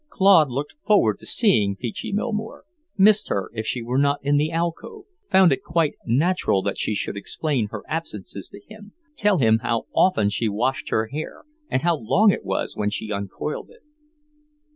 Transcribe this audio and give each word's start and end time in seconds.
Claude 0.09 0.49
looked 0.49 0.73
forward 0.83 1.19
to 1.19 1.27
seeing 1.27 1.75
Peachy 1.75 2.11
Millmore, 2.11 2.63
missed 2.97 3.29
her 3.29 3.51
if 3.53 3.67
she 3.67 3.83
were 3.83 3.99
not 3.99 4.17
in 4.25 4.37
the 4.37 4.49
alcove, 4.51 5.03
found 5.31 5.51
it 5.51 5.61
quite 5.63 5.93
natural 6.07 6.63
that 6.63 6.79
she 6.79 6.95
should 6.95 7.15
explain 7.15 7.67
her 7.67 7.83
absences 7.87 8.49
to 8.49 8.61
him, 8.67 8.93
tell 9.15 9.37
him 9.37 9.59
how 9.59 9.85
often 9.93 10.27
she 10.29 10.49
washed 10.49 10.89
her 10.89 11.09
hair 11.09 11.43
and 11.69 11.83
how 11.83 11.95
long 11.95 12.31
it 12.31 12.43
was 12.43 12.75
when 12.75 12.89
she 12.89 13.11
uncoiled 13.11 13.69
it. 13.69 13.83